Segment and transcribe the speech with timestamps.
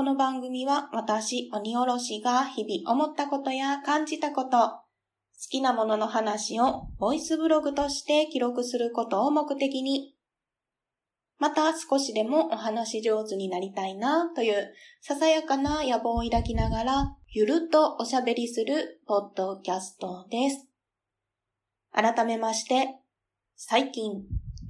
[0.00, 4.82] この番組は私、鬼おろしが日々思ったことや感じたこと、好
[5.50, 10.14] きなものの話をボイスブログとして記録することを目的に、
[11.38, 14.72] また少しでもお話上手になりたいなという
[15.02, 20.66] ささやかな野望を抱きながらゆるっとおしゃべりするポッドキャストです。
[21.92, 22.94] 改めまして、
[23.54, 24.22] 最近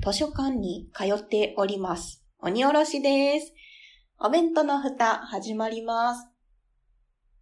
[0.05, 2.21] 図書館に通っております。
[2.41, 3.53] 鬼おろしです。
[4.23, 6.29] お弁当の蓋始まります。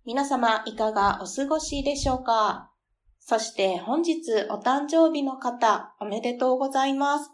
[0.06, 2.70] 皆様いかがお過ごしでしょうか？
[3.18, 7.32] そして本日お誕生日の方おめでとうございます。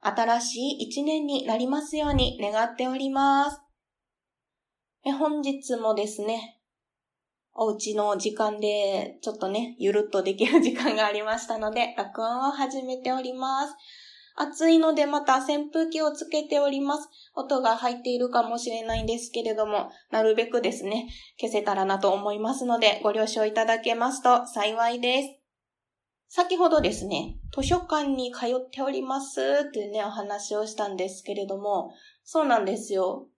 [0.00, 3.60] 新しい一年になりますように願っております。
[5.06, 6.60] え本日もですね、
[7.54, 13.76] お家の時間でちょっとね、ゆるっとできる時間がありましたので、録音を始めております。
[14.34, 17.08] 暑いのでまた扇風機をつけております。
[17.34, 21.08] 音が入っているかもしれないんですけれども、なるべくですね、
[21.40, 25.42] 消せたらなと思いますので、ご了承いただけますと幸いです。
[26.34, 31.92] 先ほどですね、図書館に通っておりますっていうね、お話をしたんですけれども、
[32.24, 33.28] そうなんですよ。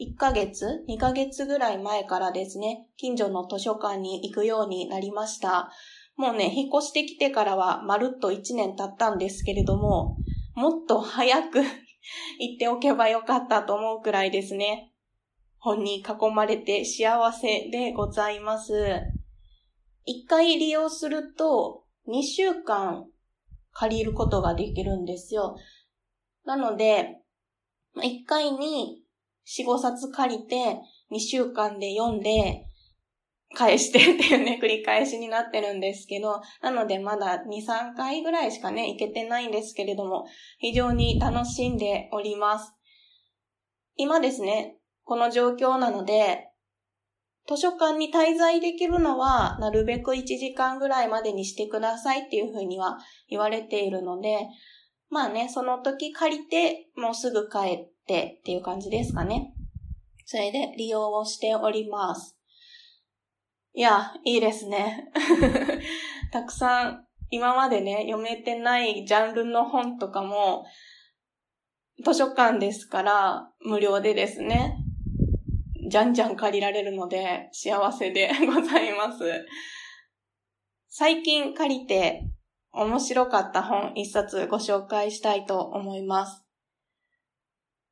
[0.00, 5.72] 1ヶ月 ?2 ヶ月ぐらい前からですね、近所の図書館に行くようになりました。
[6.16, 10.16] もうね、引っ越してきてからはまるっと1年経ったんですけれども、
[10.54, 11.60] もっと早く
[12.38, 14.92] 行っておけばよかったと思うくらいですね。
[15.58, 18.72] 本に囲まれて幸せでございます。
[20.04, 23.06] 一回利用すると2週間
[23.72, 25.56] 借りることができるんですよ。
[26.44, 27.22] なので、
[28.02, 29.02] 一回に
[29.46, 32.66] 4、5冊借りて2週間で読んで、
[33.54, 40.26] 返してっていうね、繰り返しになってるんですけど、なのでまだ2、3回ぐらいしかね、行けてないんですけれども、
[40.58, 42.74] 非常に楽しんでおります。
[43.96, 46.50] 今ですね、この状況なので、
[47.46, 52.98] 図書館に滞在できるのは、なるべく1時間ぐらいまでにしてくださいっていうふうには
[53.28, 54.48] 言われているので、
[55.10, 59.52] まあね、その時借りて、もうすぐ帰ってっていう感じですかね。
[60.24, 62.38] それで利用をしております。
[63.74, 65.10] いや、いいですね。
[66.30, 70.64] たくさん今までね、読めてないジャンルの本とかも、
[72.04, 74.76] 図書館ですから無料でですね、
[75.90, 79.24] じゃんじゃん借りられるので幸せで ございます。
[80.88, 82.30] 最近借りて
[82.70, 86.44] 面白かった本一冊ご紹介したいと思います。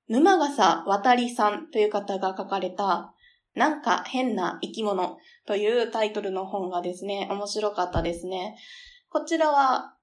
[0.09, 3.13] 沼笠渡さんという方が書かれた
[3.55, 8.57] なんか変な生き物というタイトルの本がですね、面白かったですね。
[9.09, 9.95] こちらは、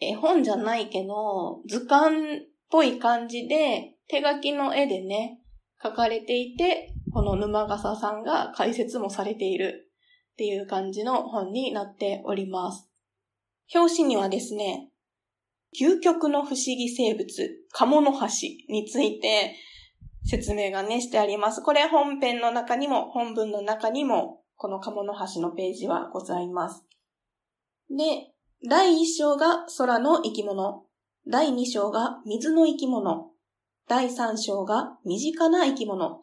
[0.00, 2.40] 絵本じゃないけど、図鑑っ
[2.70, 5.40] ぽい感じで、手書きの絵でね、
[5.82, 9.90] 書かれていて、この沼笠さんが解説もされている
[10.32, 12.90] っていう感じの本になっております。
[13.74, 14.90] 表紙にはですね、
[15.80, 19.56] 究極の不思議生物、カモノハシについて
[20.24, 21.62] 説明がね、してあります。
[21.62, 26.84] これ本編の中にも、本文の中にも、この鴨の橋のページはございます。
[27.90, 28.32] で、
[28.66, 30.84] 第1章が空の生き物。
[31.26, 33.30] 第2章が水の生き物。
[33.88, 36.20] 第3章が身近な生き物。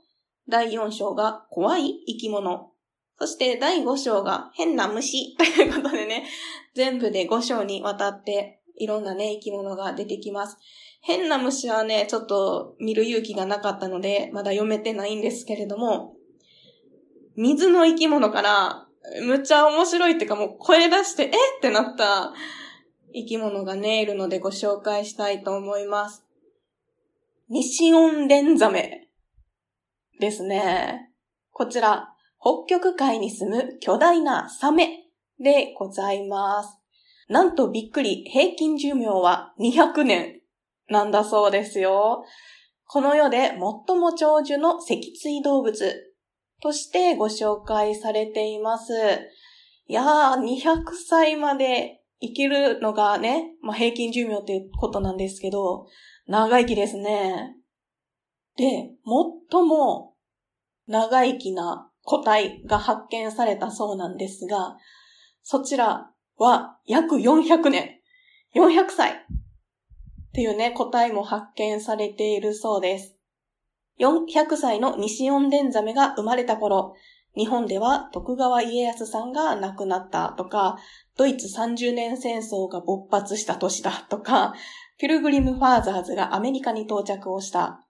[0.50, 2.72] 第4章が怖い生き物。
[3.19, 6.25] そして第5章が変な虫ということでね、
[6.73, 10.58] 全部で5章にわたっていろんなね、生き物が出てきます。
[11.02, 16.16] 変な虫はね、ちょっと見る勇気がなかったので、まだ読めてないんですけれども、
[17.36, 18.88] 水の生き物から、
[19.24, 21.28] むっちゃ面白いっていうかもう声出して、え？
[21.30, 22.34] ってなった
[23.14, 26.24] 生き物がね、いるのでご紹介したいと思います。
[27.50, 29.08] 西音連ザメ
[30.20, 31.12] ですね。
[31.52, 35.06] こちら、北極海に住む巨大なサメ
[35.40, 36.81] でございます。
[37.31, 40.42] なんとびっくり、平均寿命は200年
[40.90, 42.25] なんだそうですよ。
[42.86, 46.14] この世で最も長寿の脊椎動物
[46.61, 48.94] としてご紹介されています。
[49.88, 55.88] いやー、200歳まで生きるのがね、まあ、平均寿命っていうことなんですけど、
[56.28, 57.55] 長生きですね。
[58.58, 60.16] で、最も
[60.85, 64.76] 長生きな個体が発見されたそうなんですが、
[65.44, 67.99] そちらは約400年、
[68.55, 69.16] 400歳っ
[70.33, 73.16] ていうね、個体も発見されているそうです。
[73.99, 76.95] 400歳の西四伝ザメが生まれた頃、
[77.35, 80.78] 日本では徳川家康さんが亡くなったとか、
[81.17, 84.53] ドイツ30年戦争が勃発した年だとか、
[84.97, 87.85] ピルグリム・ファーザーズがアメリカに到着をした。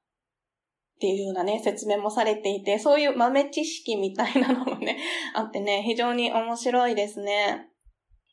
[0.95, 4.97] っていうようなね、説明もされていて、そういう豆知識みたいなのもね、
[5.33, 7.70] あってね、非常に面白いですね。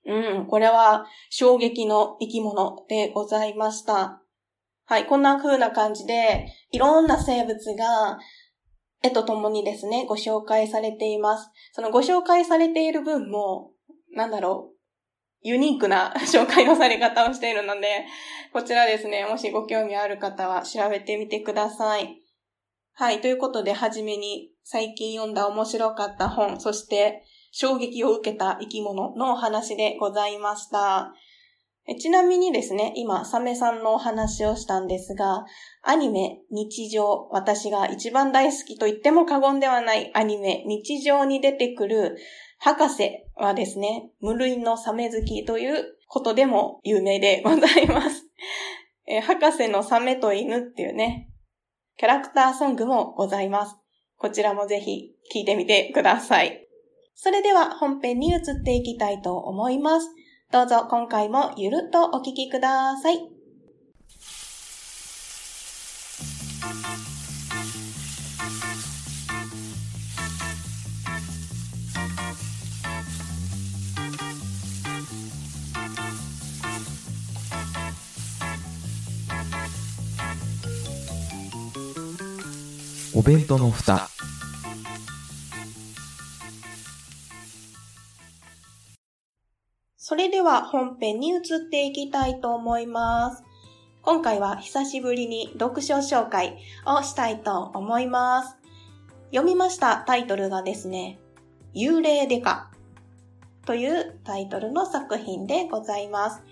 [0.08, 4.22] うん、これは衝撃の生き物でございました。
[4.86, 8.18] はい、こんな風な感じで、いろんな生物が、
[9.02, 11.50] 絵とともにですね、ご紹介されています。
[11.72, 13.72] そのご紹介されている分も、
[14.14, 14.78] なんだろう、
[15.42, 18.06] ユニークな 紹介のされ方をしているので、
[18.54, 22.22] こちらですね、もしご興味ある方は調べてみてください。
[22.94, 23.20] はい。
[23.20, 27.24] ということで、はじめに最近読んだ面白かった本、そして
[27.60, 31.12] 衝撃を受けた生き物のお話でございました。
[31.98, 35.44] ちなみにですね、今、サメさんのお話をしたんですが、
[35.82, 42.16] アニメ、日常、私が一番大好きと言っても過言ではないアニメ、日常に出てくる
[42.60, 48.24] 博士はですね、無類のサメ好きということでも有名でございます。
[49.08, 51.28] え博士のサメと犬っていうね、
[51.96, 53.74] キャラクターソングもございます。
[54.16, 56.67] こちらもぜひ聴いてみてください。
[57.20, 60.08] それでは本編に移っていきたいと思います。
[60.52, 63.28] どうぞ今回もゆるっとお聴きください。
[83.12, 84.08] お弁当の蓋
[90.08, 91.40] それでは本編に移っ
[91.70, 93.44] ていきたいと思います。
[94.00, 96.56] 今回は久しぶりに読書紹介
[96.86, 98.56] をしたいと思います。
[99.32, 101.18] 読みましたタイトルがですね、
[101.74, 102.70] 幽霊デカ
[103.66, 106.42] というタイトルの作品でございます。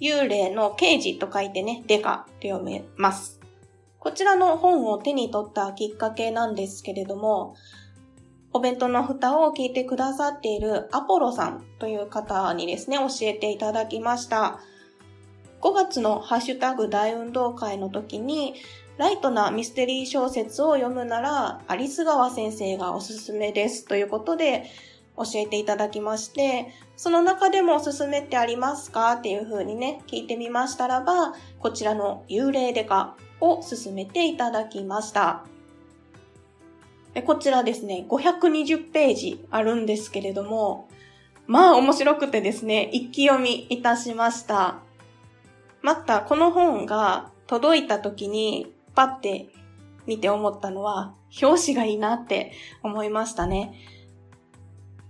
[0.00, 3.40] 幽霊の刑事と書いてね、デカと読めます。
[3.98, 7.56] こちらの本を手に取ったきっかけなんですけれども、
[8.52, 14.60] お弁当の蓋を聞いてくださっているアポロさんという方にですね、教えていただきました。
[15.60, 18.54] 5月のハッシュタグ大運動会の時に、
[18.96, 24.64] ライトなミステリー小説を読むなら、アリス川先生がおすすめですということで
[25.16, 35.44] 教えていただきまして、その中でもおすすめってありますかっていう風にね、聞いてみましたらば、こちらの幽霊デカを進めていただきました。
[37.24, 40.88] こちらですね、520ページあるんですけれども、
[41.46, 44.78] まあ面白くてですね、一気読みいたしました。
[45.82, 49.48] また、この本が届いた時にパッて
[50.06, 52.52] 見て思ったのは、表紙がいいなって
[52.82, 53.74] 思いましたね。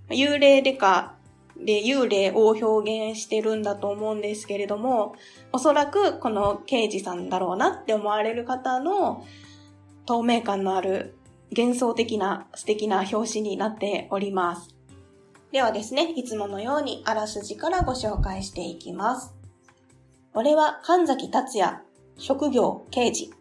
[0.09, 1.17] 幽霊デカ
[1.57, 5.15] で幽霊を表現してるんだと思うんですけれども、
[5.53, 9.27] おそらくこの刑事さんだろうなって思われる方の
[10.07, 11.15] 透明感のある
[11.57, 14.75] 幻想的な素敵な表紙になっております。
[15.53, 19.35] ではですね、いつものようにあらすじからご紹介していきます。
[20.33, 21.79] 俺は神崎達也、
[22.17, 23.33] 職業刑事。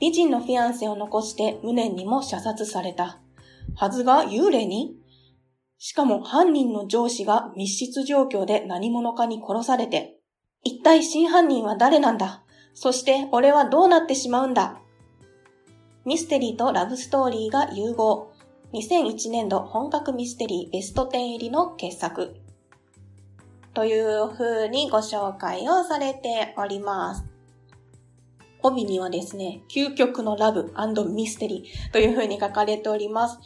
[0.00, 3.20] 美人のフィアンセを残して無念にも射殺された。
[3.74, 4.96] はずが幽霊に？
[5.76, 10.16] しかも犯人の上司が密室状況で何者かに殺されて、
[10.62, 12.44] 一体真犯人は誰なんだ？
[12.72, 14.80] そして俺はどうなってしまうんだ？
[16.06, 18.32] ミステリーとラブストーリーが融合。
[18.72, 22.36] 2001年度本格ミステリーベスト10入りの傑作。
[23.74, 27.29] という風にご紹介をされております。
[28.62, 30.72] 帯にはですね、究極のラブ
[31.08, 33.38] ミステリーという風に書かれております。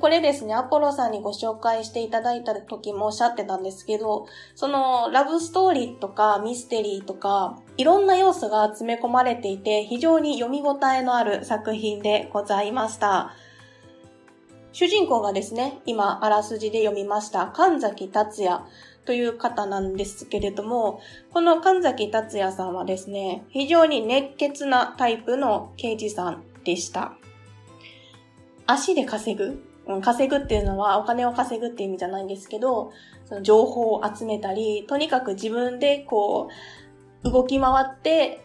[0.00, 13.32] これですね、アポロさんにご紹介していただいた時もおっしゃってたんですけど、そのラブストーリーとかミステリーとか、いろんな要素が詰め込まれていて、非常に読み応えのある作品でございました。
[14.72, 18.60] 主人公がですね、今、あらすじで読みました、神崎達也
[19.10, 21.00] という方なんですけれども、
[21.32, 27.14] この神崎達也さんはですね、非常に熱血なタイプの刑事さんでした。
[28.68, 29.64] 足で稼ぐ？
[30.00, 32.92] 稼ぐっていうのはお金を稼ぐって意味じゃないんですけど、
[33.24, 36.48] その情報を集めたり、とにかく自分でこ
[37.24, 38.44] う、動き回って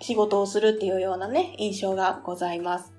[0.00, 2.94] 仕事をするっていうようなね、印象がございます。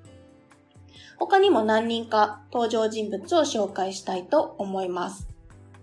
[1.18, 5.33] 他にも何人か登場人物を紹介したいと思います。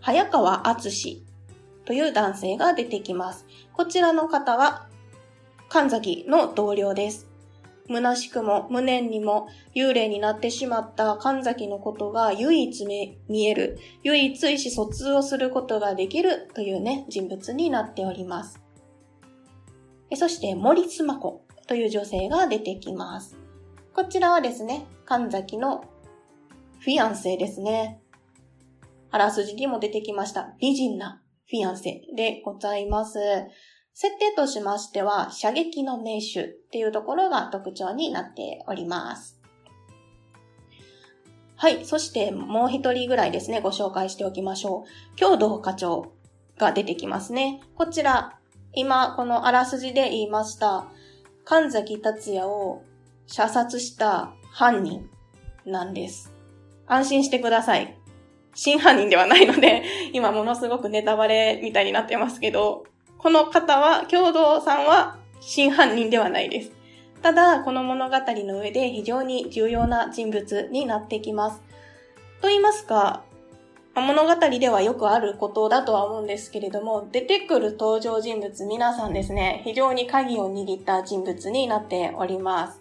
[0.01, 1.23] 早川敦
[1.85, 3.47] という男性が出てきます。
[3.73, 4.87] こちらの方は
[5.69, 7.29] 神崎の同僚です。
[7.89, 12.87] 虚しくも無念にも幽霊になってしまった神崎のことが唯一
[13.29, 18.61] 見える、唯一意思疎通をすることができるというね、人物になっております。
[20.17, 23.37] そして森妻子という女性が出てきます。
[23.95, 25.85] こちらはですね、神崎の
[26.79, 28.00] フィアンセですね。
[29.11, 30.55] あらすじにも出てきました。
[30.61, 33.19] 美人なフィアンセでございます。
[33.93, 39.41] 設定としましては、射撃の名手っていうところが特徴になっております。
[41.57, 41.85] はい。
[41.85, 45.19] そしてもう一人ぐらいですね、ご紹介しておきましょう。
[45.19, 46.13] 共同課長
[46.57, 47.61] が出てきますね。
[47.75, 48.39] こちら、
[48.73, 50.87] 今、このあらすじで言いました、
[51.45, 52.83] 神崎達也を
[53.27, 55.11] 射殺した犯人
[55.67, 56.33] なんです。
[56.87, 58.00] 安心してください。
[58.55, 62.85] 真犯人ではないので、 今ものすごくネタバレみたいになってますけど、
[63.19, 66.73] この方は、共同さんは真犯人ではないです。
[67.23, 71.63] ただ、この物語の上で非常に重要な人物になってきます。
[72.41, 73.23] と言いますか、
[73.95, 82.81] 物語ではよくあることだとは思うんですけれども、出てくる登場人物皆さんですね、非常に鍵を握った人物になっております。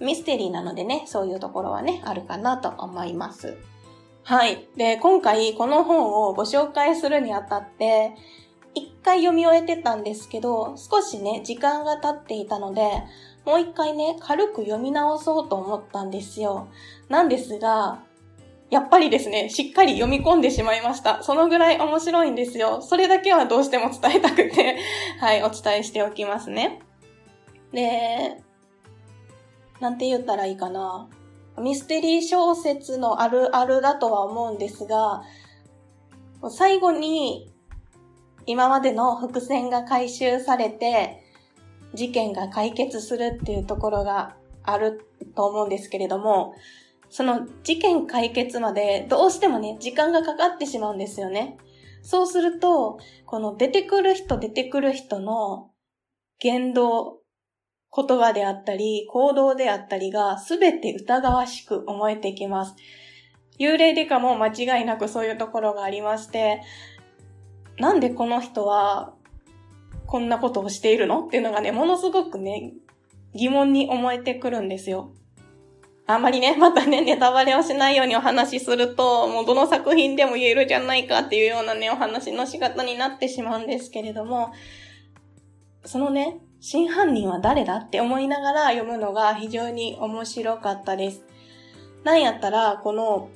[0.00, 3.56] ミステリーなのでね、そういうところはね、あるかなと思います。
[4.28, 4.68] はい。
[4.76, 8.14] で、今回この本をご紹介するにあたって、
[8.74, 13.04] 一回読み終えてたんですけど、少しね、時間が経っていたので、
[13.46, 16.68] もう一回ね、軽く読み直そうと思ったんですよ。
[17.08, 18.02] なんですが、
[18.68, 21.22] やっぱりですね、しっかり読み込んでしまいました。
[21.22, 22.82] そのぐらい面白いんですよ。
[22.82, 24.76] それだけはどうしても伝えたくて
[25.20, 26.82] はい、お伝えしておきますね。
[27.72, 28.42] で、
[29.80, 31.08] なんて言ったらいいかな。
[31.60, 35.22] ミステリー小説のあるあるだとは思うんですが、
[36.50, 37.52] 最後に
[38.46, 41.22] 今までの伏線が回収されて、
[41.94, 46.54] 事件が解決するっていうところがあると思うんですけれども、
[47.10, 51.56] その事件解決までどうしてもね、時間がかかってしまうんですよね。
[52.02, 55.70] そうすると、この出てくる人出てくる人の
[56.38, 57.18] 言動、
[57.94, 62.76] 言葉であったり、行動であったりが全て疑わしく思えてきます。
[63.58, 66.62] 幽霊デカも間違いなくそういうところがありまして、
[67.78, 69.14] なんでこの人は
[70.06, 71.26] こんなことをしているの？
[71.26, 72.72] っていうのがね、ものすごくね、
[73.34, 75.12] 疑問に思えてくるんですよ。
[76.06, 84.52] あんまりね、またね、ネタバレをしないようにお話しすると、もうどの作品でも言えるじゃないかっていうようなね、お話の仕方になってしまうんですけれども、
[85.84, 91.22] そのね、真犯人は誰だって思いながら読むのが非常に面白かったです。
[92.04, 93.30] なんやったら、この、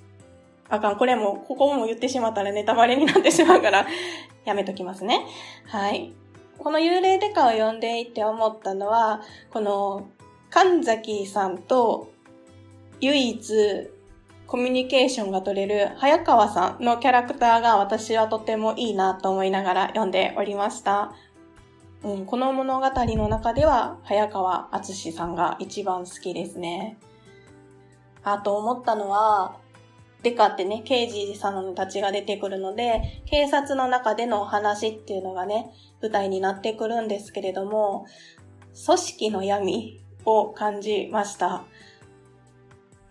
[0.68, 3.86] あかん、これも、ここも言ってしまったらネタバレになってしまうから、
[4.44, 5.26] やめときますね。
[5.66, 6.12] はい。
[6.58, 9.20] この幽霊デカを読んでいて思ったのは、
[9.52, 10.08] この、
[10.50, 12.12] 神崎さんと
[13.00, 13.90] 唯一
[14.46, 21.14] コミュニケーションが取れる早川さんのキャラクターが私はとてもいいなと思いながら読んでおりました。
[22.04, 26.98] うん、この物語の中では早川敦さんが一番好きですね。
[28.24, 29.56] あと思ったのは、
[30.22, 38.06] デカってね、刑事さんたちが出てくるので、警察の中でのお話っていうのがね、舞台になってくるんですけれども、
[38.86, 41.64] 組織の闇を感じました。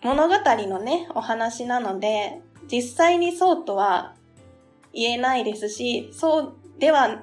[0.02, 4.14] 物語のね、お話なので、実際にそうとは
[4.92, 7.22] 言えないですし、そうでは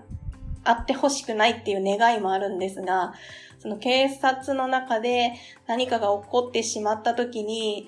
[0.64, 3.14] あってほしくないっていう願いもあるんですが、
[3.60, 5.34] その警察の中で
[5.68, 7.88] 何かが起こってしまった時に、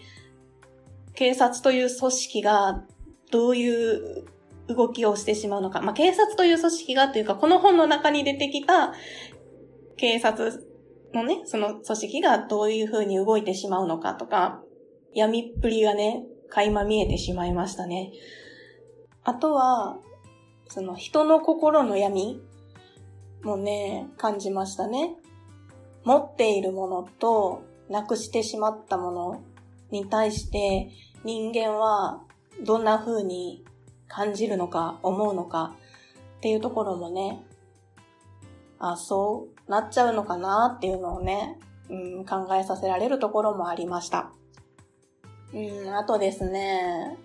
[1.13, 2.83] 警察という組織が
[3.31, 4.25] どういう
[4.67, 5.81] 動きをしてしまうのか。
[5.81, 8.93] まあ、警察という組織がというか、この本の中に出てきた
[9.97, 10.65] 警察
[11.13, 14.61] のね、その組織がどういう風に動いてしまうのかとか、
[15.13, 18.11] 闇っぷりがね、垣間見えてしまいましたね。
[19.23, 19.97] あとは、
[20.67, 22.41] その人の心の闇
[23.43, 25.15] もね、感じましたね。
[26.03, 29.43] 持っているものと、なくしてしまったもの
[29.91, 30.89] に対して
[31.25, 32.21] 人間は
[32.63, 33.65] どんな風に
[34.07, 35.75] 感じるのか思うのか
[36.37, 37.43] っていうところもね、
[38.79, 44.31] あ、そうなっちゃうのかなっていうのをね、うん、考えさせられるところもありました。
[45.53, 47.17] うん、あとですね、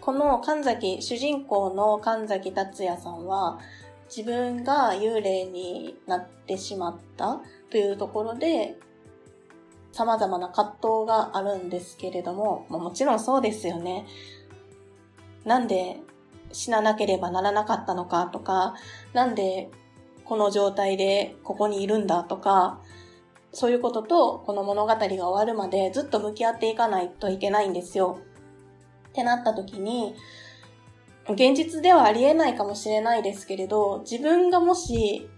[0.00, 3.58] この神崎、主人公の神崎達也さんは、
[4.08, 8.76] 自分が幽霊になってしまったというところで、
[9.92, 14.06] 様々な葛藤があるんですけれども、もちろんそうですよね。
[15.44, 16.00] なんで
[16.52, 18.74] 死ななければならなかったのかとか、
[19.12, 19.70] なんで
[20.24, 22.80] この状態でここにいるんだとか、
[23.52, 28.18] そういうこととこの物語が終わるまでずっと向き合っていかないといけないんですよ。
[29.08, 30.14] ってなった時に、
[31.28, 35.28] 現実ではありえないかもしれないですけれど、自分がもし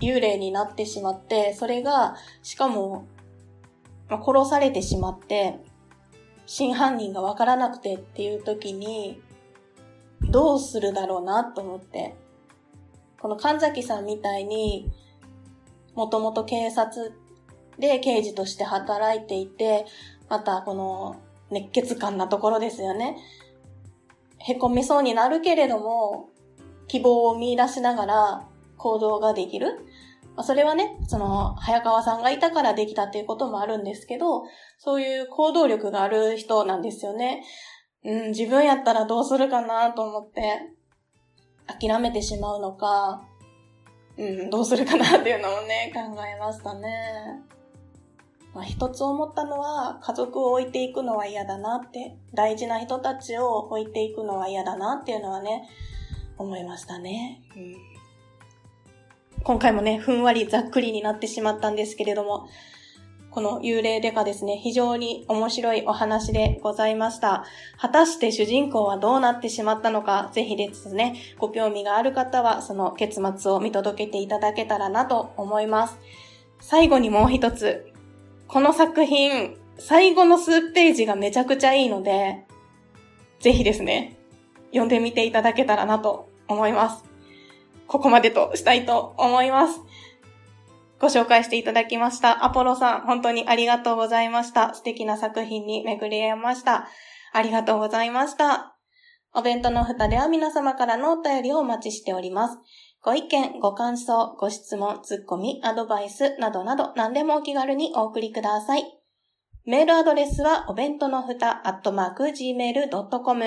[0.00, 3.06] 幽霊になってしまって、それが、しかも
[4.08, 5.58] まあ、殺されてしまって、
[6.46, 9.20] 真犯人がわからなくてっていう時に、
[10.20, 12.14] どうするだろうなと思って。
[13.20, 14.90] この神崎さんみたいに、
[15.94, 17.12] もともと警察
[17.78, 19.86] で刑事として働いていて、
[20.28, 21.16] またこの
[21.50, 23.16] 熱血感なところですよね。
[24.46, 26.28] へこみそうになるけれども、
[26.86, 29.86] 希望を見出しながら行動ができる。
[30.36, 34.42] ま、それはね、その、早川さんがいたからできたっていうこともあるんですけど、
[34.76, 37.42] そういう行動力がある人なんですよね。
[38.04, 40.60] うん、自分やったらどうするかなと思って、
[41.66, 43.22] 諦めてしまうのか、
[44.18, 47.40] うん、どうするかなっていうのをね、考えましたね。
[48.54, 55.68] まあ、一つ思ったのは、家族を置いていくのは嫌だなって、大事な人たちを置いていくのは嫌だなっていうのはね、
[56.38, 57.42] 思いましたね。
[57.56, 57.94] うん
[59.44, 62.48] 今回もね、ふんわりざっくりになってしまったんですけれども、
[63.30, 67.44] この幽霊デカですね、非常に面白いお話でございました。
[67.76, 75.98] 果たして主人公はどうなってしまったのか、ぜひですね、ご興味がある方は、その結末を見届けていただけたらなと思います。
[76.60, 77.93] 最後にもう一つ。
[78.54, 82.46] この作品、最後の数ページがめちゃくちゃいいので、
[83.40, 84.16] ぜひですね、
[84.66, 87.02] 読んでみていただけたらなと思います。
[87.88, 89.80] ここまでとしたいと思います。
[91.00, 92.44] ご紹介していただきました。
[92.44, 94.72] アポロさん、本当にありがとうございました。
[94.74, 96.86] 素敵な作品に巡り合いました。
[97.32, 98.76] ありがとうございました。
[99.34, 102.58] お弁当の蓋では皆様からのお便りをお待ちしております。
[103.04, 108.98] ご意見、ご感想、ご質問、ツッコミ、アドバイスなどなど何でもお気軽にお送りください。
[109.66, 113.44] メールアドレスはお弁当のふた、アットマーク、gmail.com。